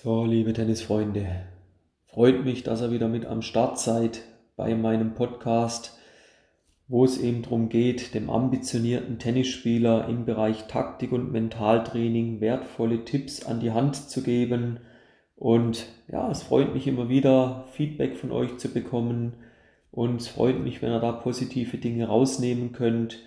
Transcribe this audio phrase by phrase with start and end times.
[0.00, 1.26] So, liebe Tennisfreunde,
[2.06, 4.20] freut mich, dass ihr wieder mit am Start seid
[4.54, 5.98] bei meinem Podcast,
[6.86, 13.44] wo es eben darum geht, dem ambitionierten Tennisspieler im Bereich Taktik und Mentaltraining wertvolle Tipps
[13.44, 14.78] an die Hand zu geben.
[15.34, 19.32] Und ja, es freut mich immer wieder, Feedback von euch zu bekommen.
[19.90, 23.18] Und es freut mich, wenn ihr da positive Dinge rausnehmen könnt.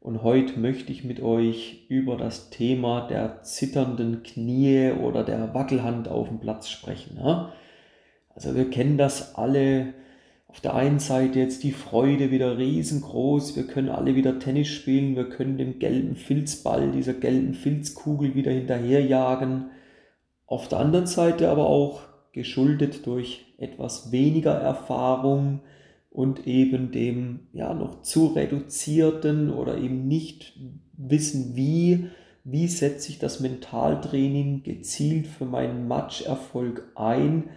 [0.00, 6.08] Und heute möchte ich mit euch über das Thema der zitternden Knie oder der Wackelhand
[6.08, 7.18] auf dem Platz sprechen.
[8.34, 9.94] Also wir kennen das alle.
[10.46, 13.54] Auf der einen Seite jetzt die Freude wieder riesengroß.
[13.56, 15.14] Wir können alle wieder Tennis spielen.
[15.14, 19.66] Wir können dem gelben Filzball, dieser gelben Filzkugel wieder hinterherjagen.
[20.46, 22.00] Auf der anderen Seite aber auch
[22.32, 25.60] geschuldet durch etwas weniger Erfahrung,
[26.18, 30.58] und eben dem ja noch zu reduzierten oder eben nicht
[30.94, 32.08] wissen, wie,
[32.42, 37.50] wie setze ich das Mentaltraining gezielt für meinen Matcherfolg ein,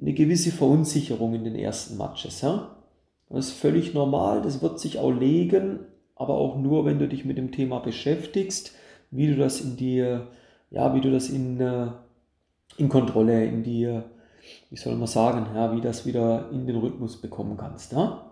[0.00, 2.40] eine gewisse Verunsicherung in den ersten Matches.
[2.40, 2.76] Ja?
[3.28, 5.78] Das ist völlig normal, das wird sich auch legen,
[6.16, 8.72] aber auch nur, wenn du dich mit dem Thema beschäftigst,
[9.12, 10.26] wie du das in dir,
[10.72, 11.86] ja, wie du das in, äh,
[12.78, 14.10] in Kontrolle, in dir
[14.70, 17.92] wie soll man sagen, ja, wie das wieder in den Rhythmus bekommen kannst.
[17.92, 18.30] Ja?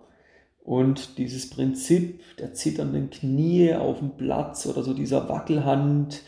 [0.62, 6.22] Und dieses Prinzip der zitternden Knie auf dem Platz oder so dieser Wackelhand,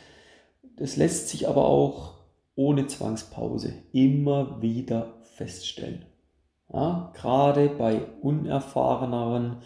[0.76, 2.14] das lässt sich aber auch
[2.54, 6.04] ohne Zwangspause immer wieder feststellen.
[6.72, 9.58] Ja, gerade bei unerfahreneren,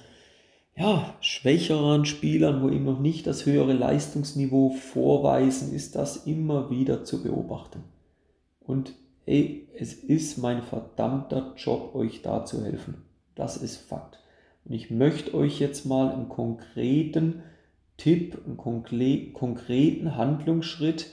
[0.77, 7.05] ja, schwächeren Spielern, wo eben noch nicht das höhere Leistungsniveau vorweisen, ist das immer wieder
[7.05, 7.85] zu beobachten.
[8.61, 13.03] Und hey, es ist mein verdammter Job, euch da zu helfen.
[13.35, 14.19] Das ist Fakt.
[14.65, 17.43] Und ich möchte euch jetzt mal einen konkreten
[17.97, 18.57] Tipp, einen
[19.33, 21.07] konkreten Handlungsschritt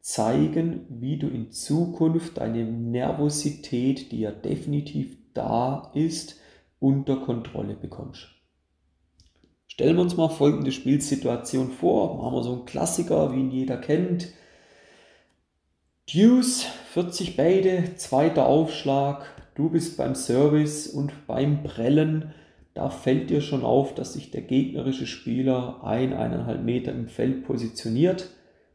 [0.00, 6.40] zeigen, wie du in Zukunft deine Nervosität, die ja definitiv da ist,
[6.78, 8.28] unter Kontrolle bekommst.
[9.66, 12.16] Stellen wir uns mal folgende Spielsituation vor.
[12.16, 14.28] Machen wir so einen Klassiker, wie ihn jeder kennt.
[16.06, 22.34] Deuce, 40 beide, zweiter Aufschlag, du bist beim Service und beim Prellen,
[22.74, 27.46] da fällt dir schon auf, dass sich der gegnerische Spieler ein, eineinhalb Meter im Feld
[27.46, 28.28] positioniert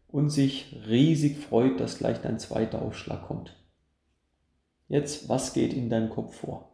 [0.07, 3.55] und sich riesig freut, dass gleich dein zweiter Aufschlag kommt.
[4.87, 6.71] Jetzt, was geht in deinem Kopf vor?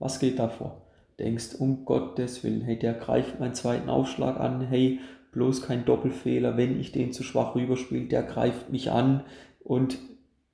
[0.00, 0.82] Was geht da vor?
[1.20, 4.98] Denkst, um Gottes Willen, hey, der greift meinen zweiten Aufschlag an, hey,
[5.30, 9.22] bloß kein Doppelfehler, wenn ich den zu schwach rüberspiele, der greift mich an,
[9.64, 9.98] und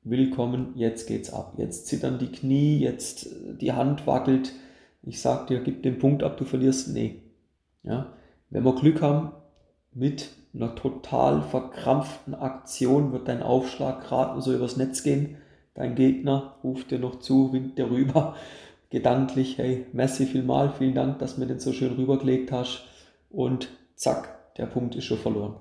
[0.03, 1.55] willkommen, jetzt geht's ab.
[1.57, 3.29] Jetzt zittern die Knie, jetzt
[3.61, 4.53] die Hand wackelt.
[5.03, 6.89] Ich sag dir, gib den Punkt ab, du verlierst.
[6.89, 7.23] Nee.
[7.83, 8.13] Ja?
[8.51, 9.33] Wenn wir Glück haben,
[9.93, 15.37] mit einer total verkrampften Aktion wird dein Aufschlag gerade so übers Netz gehen.
[15.75, 18.35] Dein Gegner ruft dir noch zu, winkt dir rüber.
[18.91, 22.87] Gedanklich, hey, merci vielmal, vielen Dank, dass du mir den so schön rübergelegt hast.
[23.31, 25.57] Und zack, der Punkt ist schon verloren.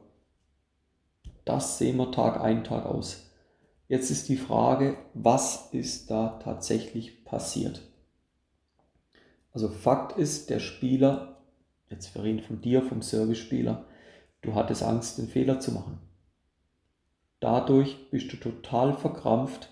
[1.43, 3.26] Das sehen wir Tag ein, Tag aus.
[3.87, 7.81] Jetzt ist die Frage, was ist da tatsächlich passiert?
[9.53, 11.37] Also Fakt ist, der Spieler,
[11.89, 13.85] jetzt wir reden von dir, vom Service-Spieler,
[14.41, 15.99] du hattest Angst, den Fehler zu machen.
[17.39, 19.69] Dadurch bist du total verkrampft,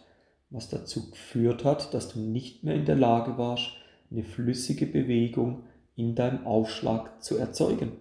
[0.49, 3.73] was dazu geführt hat, dass du nicht mehr in der Lage warst,
[4.11, 5.63] eine flüssige Bewegung
[5.95, 7.93] in deinem Aufschlag zu erzeugen.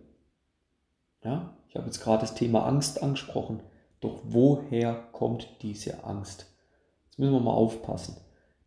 [1.25, 3.61] Ja, ich habe jetzt gerade das Thema Angst angesprochen.
[4.05, 6.45] Doch woher kommt diese Angst?
[7.07, 8.19] Jetzt müssen wir mal aufpassen.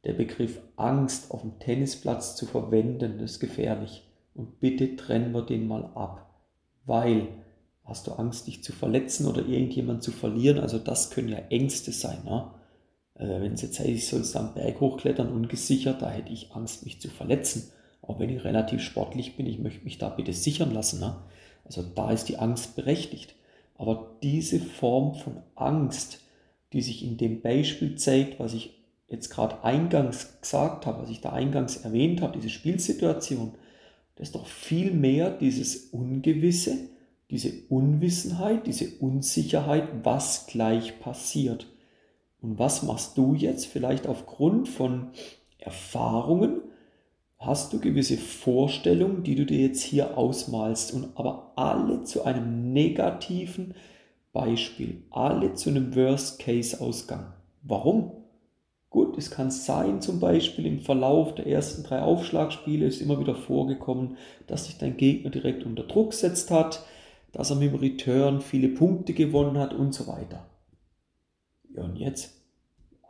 [0.04, 4.10] Der Begriff Angst auf dem Tennisplatz zu verwenden, ist gefährlich.
[4.34, 6.28] Und bitte trennen wir den mal ab.
[6.88, 7.28] Weil
[7.84, 10.58] hast du Angst, dich zu verletzen oder irgendjemand zu verlieren?
[10.58, 12.24] Also das können ja Ängste sein.
[12.26, 12.50] Ne?
[13.14, 16.84] Äh, wenn es jetzt heißt, ich soll am Berg hochklettern, ungesichert, da hätte ich Angst,
[16.84, 17.70] mich zu verletzen.
[18.02, 21.00] Auch wenn ich relativ sportlich bin, ich möchte mich da bitte sichern lassen.
[21.00, 21.16] Ne?
[21.64, 23.36] Also da ist die Angst berechtigt.
[23.78, 26.22] Aber diese Form von Angst,
[26.74, 31.22] die sich in dem Beispiel zeigt, was ich jetzt gerade eingangs gesagt habe, was ich
[31.22, 33.54] da eingangs erwähnt habe, diese Spielsituation,
[34.16, 36.90] das ist doch viel mehr dieses Ungewisse,
[37.30, 41.68] diese Unwissenheit, diese Unsicherheit, was gleich passiert.
[42.42, 45.10] Und was machst du jetzt vielleicht aufgrund von
[45.60, 46.62] Erfahrungen,
[47.40, 52.74] hast du gewisse Vorstellungen, die du dir jetzt hier ausmalst und aber alle zu einem
[52.74, 53.76] negativen
[54.34, 57.34] Beispiel, alle zu einem Worst-Case-Ausgang.
[57.64, 58.12] Warum?
[58.90, 63.36] Gut, es kann sein, zum Beispiel im Verlauf der ersten drei Aufschlagspiele ist immer wieder
[63.36, 64.18] vorgekommen,
[64.48, 66.86] dass sich dein Gegner direkt unter Druck gesetzt hat,
[67.34, 70.50] dass er mit dem Return viele Punkte gewonnen hat und so weiter.
[71.76, 72.38] Ja, und jetzt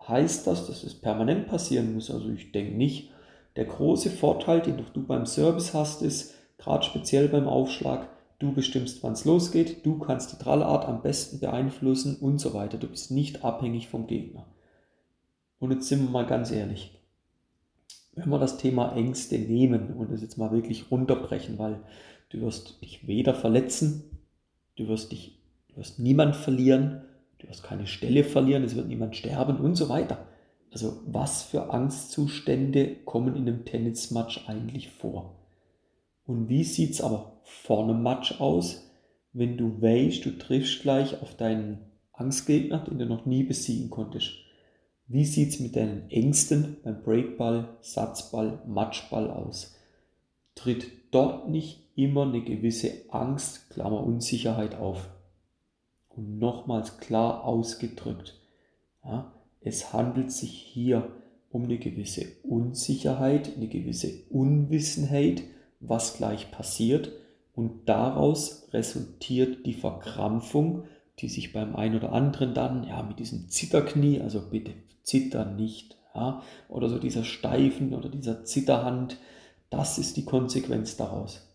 [0.07, 2.09] Heißt das, dass es permanent passieren muss?
[2.09, 3.11] Also ich denke nicht.
[3.57, 8.07] Der große Vorteil, den du beim Service hast, ist, gerade speziell beim Aufschlag,
[8.37, 12.77] du bestimmst, wann es losgeht, du kannst die Trallart am besten beeinflussen und so weiter.
[12.77, 14.45] Du bist nicht abhängig vom Gegner.
[15.57, 16.93] Und jetzt sind wir mal ganz ehrlich.
[18.13, 21.79] Wenn wir das Thema Ängste nehmen und das jetzt mal wirklich runterbrechen, weil
[22.29, 24.19] du wirst dich weder verletzen,
[24.75, 25.39] du wirst dich,
[25.69, 27.01] du wirst niemand verlieren,
[27.39, 30.27] du wirst keine Stelle verlieren, es wird niemand sterben und so weiter.
[30.71, 35.35] Also was für Angstzustände kommen in einem Tennismatch eigentlich vor?
[36.25, 38.91] Und wie sieht es aber vor einem Match aus,
[39.31, 41.79] wenn du weißt, du triffst gleich auf deinen
[42.11, 44.31] Angstgegner, den du noch nie besiegen konntest?
[45.07, 49.75] Wie sieht es mit deinen Ängsten beim Breakball, Satzball, Matchball aus?
[50.53, 55.07] Tritt dort nicht immer eine gewisse Angst, Klammer Unsicherheit auf?
[56.09, 58.41] Und nochmals klar ausgedrückt,
[59.05, 59.31] ja,
[59.67, 61.11] es handelt sich hier
[61.49, 65.43] um eine gewisse Unsicherheit, eine gewisse Unwissenheit,
[65.79, 67.11] was gleich passiert
[67.53, 70.83] und daraus resultiert die Verkrampfung,
[71.19, 74.73] die sich beim einen oder anderen dann ja mit diesem Zitterknie, also bitte
[75.03, 79.17] zitter nicht, ja, oder so dieser steifen oder dieser Zitterhand,
[79.69, 81.47] das ist die Konsequenz daraus.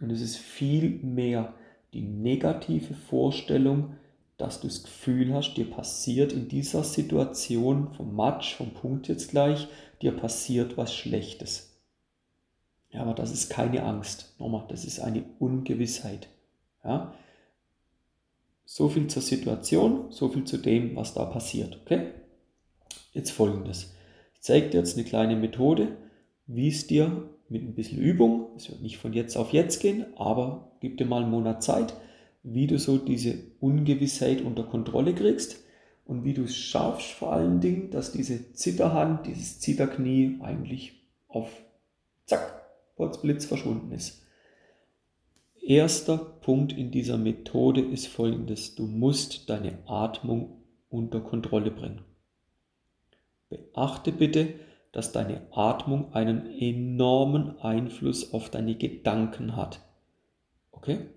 [0.00, 1.54] Und es ist viel mehr
[1.92, 3.94] die negative Vorstellung,
[4.44, 9.30] dass du das Gefühl hast, dir passiert in dieser Situation vom Match, vom Punkt jetzt
[9.30, 9.68] gleich,
[10.02, 11.80] dir passiert was Schlechtes.
[12.90, 14.34] Ja, aber das ist keine Angst.
[14.38, 16.28] Nochmal, das ist eine Ungewissheit.
[16.84, 17.14] Ja?
[18.66, 21.80] So viel zur Situation, so viel zu dem, was da passiert.
[21.82, 22.10] Okay?
[23.12, 23.94] Jetzt folgendes.
[24.34, 25.96] Ich zeige dir jetzt eine kleine Methode,
[26.46, 30.04] wie es dir mit ein bisschen Übung, es wird nicht von jetzt auf jetzt gehen,
[30.16, 31.94] aber gib dir mal einen Monat Zeit,
[32.44, 35.64] wie du so diese Ungewissheit unter Kontrolle kriegst
[36.04, 40.92] und wie du es schaffst, vor allen Dingen, dass diese Zitterhand, dieses Zitterknie eigentlich
[41.26, 41.50] auf
[42.26, 42.62] Zack,
[42.96, 44.22] Potzblitz verschwunden ist.
[45.60, 48.74] Erster Punkt in dieser Methode ist folgendes.
[48.74, 52.02] Du musst deine Atmung unter Kontrolle bringen.
[53.48, 54.54] Beachte bitte,
[54.92, 59.80] dass deine Atmung einen enormen Einfluss auf deine Gedanken hat.
[60.70, 61.08] Okay?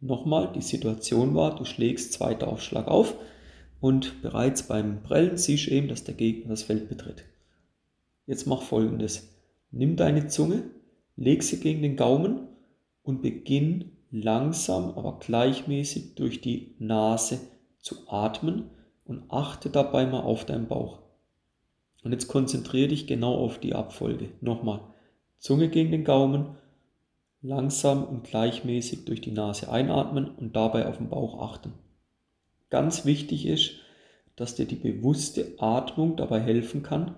[0.00, 3.14] Nochmal, die Situation war, du schlägst zweiter Aufschlag auf
[3.80, 7.24] und bereits beim Prellen siehst du eben, dass der Gegner das Feld betritt.
[8.26, 9.28] Jetzt mach folgendes.
[9.70, 10.64] Nimm deine Zunge
[11.20, 12.48] Leg sie gegen den Gaumen
[13.02, 17.40] und beginn langsam, aber gleichmäßig durch die Nase
[17.78, 18.70] zu atmen
[19.04, 21.00] und achte dabei mal auf deinen Bauch.
[22.02, 24.30] Und jetzt konzentriere dich genau auf die Abfolge.
[24.40, 24.80] Nochmal.
[25.36, 26.56] Zunge gegen den Gaumen,
[27.42, 31.72] langsam und gleichmäßig durch die Nase einatmen und dabei auf den Bauch achten.
[32.68, 33.72] Ganz wichtig ist,
[34.36, 37.16] dass dir die bewusste Atmung dabei helfen kann,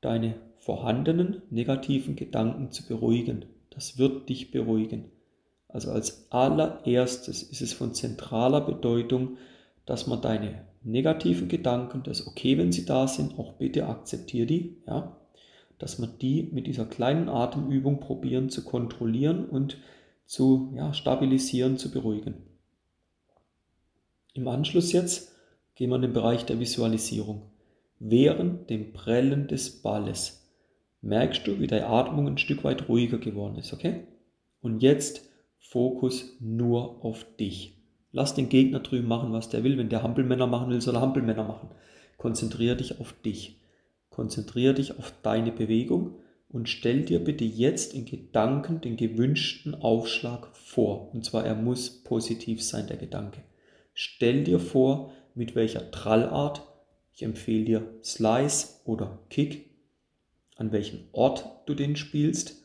[0.00, 3.46] deine vorhandenen negativen Gedanken zu beruhigen.
[3.70, 5.10] Das wird dich beruhigen.
[5.68, 9.36] Also als allererstes ist es von zentraler Bedeutung,
[9.86, 14.46] dass man deine negativen Gedanken, das ist okay, wenn sie da sind, auch bitte akzeptiere
[14.46, 15.16] die, ja,
[15.80, 19.78] dass man die mit dieser kleinen Atemübung probieren zu kontrollieren und
[20.24, 22.34] zu ja, stabilisieren, zu beruhigen.
[24.34, 25.34] Im Anschluss jetzt
[25.74, 27.50] gehen wir in den Bereich der Visualisierung.
[27.98, 30.46] Während dem Prellen des Balles
[31.00, 34.06] merkst du, wie deine Atmung ein Stück weit ruhiger geworden ist, okay?
[34.60, 37.78] Und jetzt Fokus nur auf dich.
[38.12, 39.78] Lass den Gegner drüben machen, was der will.
[39.78, 41.70] Wenn der Hampelmänner machen will, soll er Hampelmänner machen.
[42.16, 43.59] Konzentriere dich auf dich.
[44.10, 46.16] Konzentriere dich auf deine Bewegung
[46.48, 51.14] und stell dir bitte jetzt in Gedanken den gewünschten Aufschlag vor.
[51.14, 53.42] Und zwar, er muss positiv sein, der Gedanke.
[53.94, 56.62] Stell dir vor, mit welcher Trallart.
[57.14, 59.70] Ich empfehle dir Slice oder Kick
[60.60, 62.62] an welchem Ort du den spielst.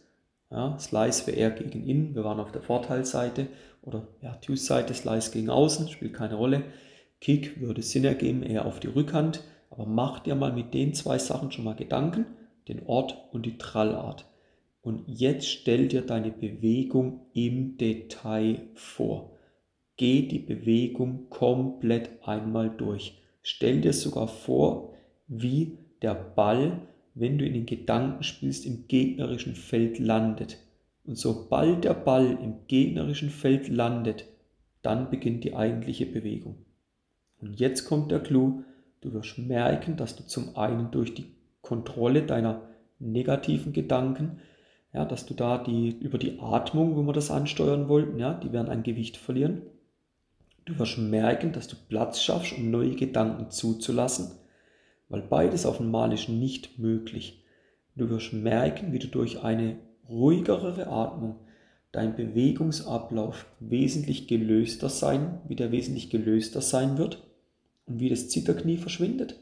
[0.51, 3.47] Ja, Slice wäre eher gegen innen, wir waren auf der Vorteilsseite
[3.81, 6.63] oder ja, Deuce-Seite, Slice gegen außen, spielt keine Rolle.
[7.21, 9.41] Kick würde Sinn ergeben, eher auf die Rückhand,
[9.75, 12.25] aber mach dir mal mit den zwei Sachen schon mal Gedanken,
[12.67, 14.25] den Ort und die Trallart.
[14.81, 19.31] Und jetzt stell dir deine Bewegung im Detail vor.
[19.97, 23.17] Geh die Bewegung komplett einmal durch.
[23.41, 24.93] Stell dir sogar vor,
[25.27, 26.81] wie der Ball
[27.15, 30.57] wenn du in den Gedanken spielst, im gegnerischen Feld landet.
[31.05, 34.25] Und sobald der Ball im gegnerischen Feld landet,
[34.81, 36.57] dann beginnt die eigentliche Bewegung.
[37.39, 38.63] Und jetzt kommt der Clou,
[39.05, 41.25] du wirst merken, dass du zum einen durch die
[41.61, 42.61] Kontrolle deiner
[42.99, 44.39] negativen Gedanken,
[44.93, 48.51] ja, dass du da die, über die Atmung, wo wir das ansteuern wollten, ja, die
[48.51, 49.61] werden an Gewicht verlieren.
[50.65, 54.31] Du wirst merken, dass du Platz schaffst, um neue Gedanken zuzulassen.
[55.07, 57.43] weil beides auf dem Mal ist nicht möglich.
[57.95, 59.77] Du wirst merken, wie du durch eine
[60.09, 61.35] ruhigere Atmung
[61.91, 67.23] dein Bewegungsablauf wesentlich gelöster sein, wie der wesentlich gelöster sein wird
[67.85, 69.39] und wie das Zitterknie verschwindet.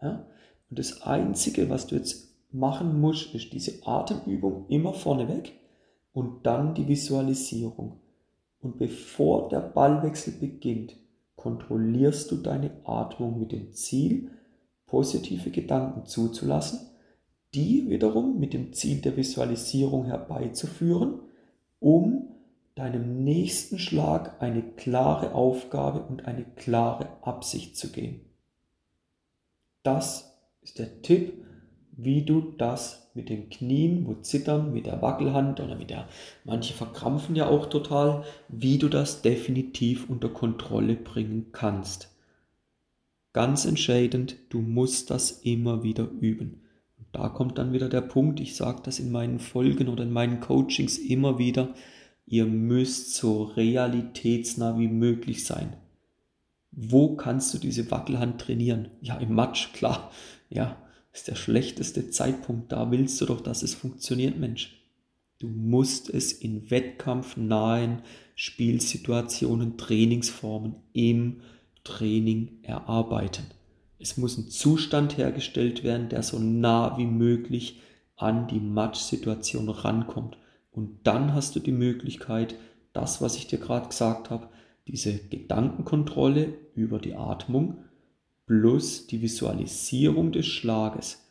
[0.00, 0.26] Ja?
[0.70, 5.52] Und das Einzige, was du jetzt machen musst, ist diese Atemübung immer vorneweg
[6.12, 8.00] und dann die Visualisierung.
[8.60, 10.96] Und bevor der Ballwechsel beginnt,
[11.36, 14.30] kontrollierst du deine Atmung mit dem Ziel,
[14.86, 16.80] positive Gedanken zuzulassen,
[17.52, 21.20] die wiederum mit dem Ziel der Visualisierung herbeizuführen,
[21.80, 22.33] um
[22.74, 28.20] deinem nächsten Schlag eine klare Aufgabe und eine klare Absicht zu geben.
[29.82, 31.44] Das ist der Tipp,
[31.92, 36.08] wie du das mit den Knien, wo zittern, mit der Wackelhand oder mit der,
[36.44, 42.10] manche verkrampfen ja auch total, wie du das definitiv unter Kontrolle bringen kannst.
[43.32, 46.62] Ganz entscheidend, du musst das immer wieder üben.
[46.96, 50.12] Und da kommt dann wieder der Punkt, ich sage das in meinen Folgen oder in
[50.12, 51.74] meinen Coachings immer wieder,
[52.26, 55.76] ihr müsst so realitätsnah wie möglich sein.
[56.70, 58.88] Wo kannst du diese Wackelhand trainieren?
[59.00, 60.10] Ja, im Matsch, klar.
[60.50, 60.76] Ja,
[61.12, 62.72] ist der schlechteste Zeitpunkt.
[62.72, 64.80] Da willst du doch, dass es funktioniert, Mensch.
[65.38, 68.02] Du musst es in wettkampfnahen
[68.34, 71.42] Spielsituationen, Trainingsformen im
[71.84, 73.44] Training erarbeiten.
[73.98, 77.80] Es muss ein Zustand hergestellt werden, der so nah wie möglich
[78.16, 80.36] an die Matchsituation rankommt.
[80.74, 82.56] Und dann hast du die Möglichkeit,
[82.92, 84.48] das, was ich dir gerade gesagt habe,
[84.86, 87.78] diese Gedankenkontrolle über die Atmung
[88.46, 91.24] plus die Visualisierung des Schlages,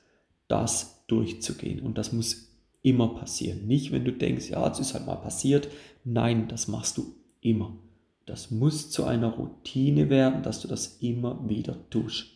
[0.48, 1.82] das durchzugehen.
[1.82, 2.50] Und das muss
[2.82, 3.68] immer passieren.
[3.68, 5.68] Nicht, wenn du denkst, ja, es ist halt mal passiert.
[6.04, 7.78] Nein, das machst du immer.
[8.26, 12.28] Das muss zu einer Routine werden, dass du das immer wieder tust.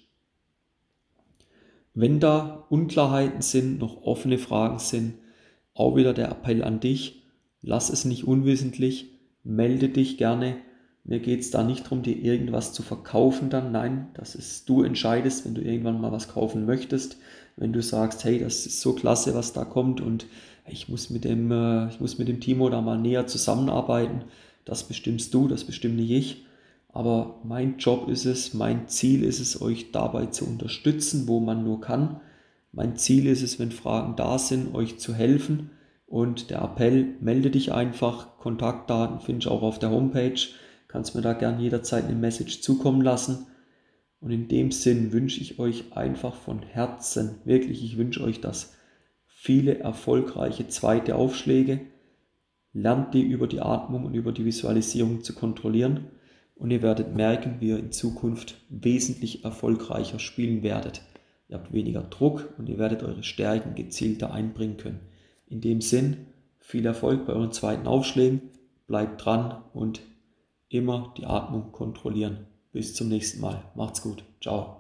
[1.94, 5.16] Wenn da Unklarheiten sind, noch offene Fragen sind,
[5.78, 7.24] auch wieder der Appell an dich,
[7.62, 9.12] lass es nicht unwissentlich,
[9.44, 10.58] melde dich gerne
[11.08, 13.72] mir geht es da nicht darum, dir irgendwas zu verkaufen dann.
[13.72, 17.18] Nein, das ist, du entscheidest, wenn du irgendwann mal was kaufen möchtest.
[17.56, 20.26] Wenn du sagst, hey, das ist so klasse, was da kommt und
[20.68, 24.26] ich muss mit dem, äh, ich muss mit dem Timo da mal näher zusammenarbeiten.
[24.66, 26.46] Das bestimmst du, das bestimme nicht ich.
[26.90, 31.64] Aber mein Job ist es, mein Ziel ist es, euch dabei zu unterstützen, wo man
[31.64, 32.20] nur kann.
[32.72, 35.72] Mein Ziel ist es, wenn Fragen da sind, euch zu helfen.
[36.06, 38.38] Und der Appell, melde dich einfach.
[38.38, 40.40] Kontaktdaten findest du auch auf der Homepage
[40.88, 43.48] kannst mir da gern jederzeit eine Message zukommen lassen.
[44.20, 48.76] Und in dem Sinn wünsche ich euch einfach von Herzen, wirklich, ich wünsche euch das,
[49.28, 51.82] viele erfolgreiche zweite Aufschläge.
[52.74, 56.08] Lernt die über die Atmung und über die Visualisierung zu kontrollieren
[56.56, 61.02] und ihr werdet merken, wie ihr in Zukunft wesentlich erfolgreicher spielen werdet.
[61.50, 65.00] Ihr habt weniger Druck und ihr werdet eure Stärken gezielter einbringen können.
[65.48, 66.27] In dem Sinn,
[66.60, 68.42] viel Erfolg bei euren zweiten Aufschlägen,
[68.86, 70.01] bleibt dran und
[70.70, 72.48] immer die Atmung kontrollieren.
[72.74, 73.63] Bis zum nächsten Mal.
[73.75, 74.24] Macht's gut.
[74.42, 74.77] Ciao.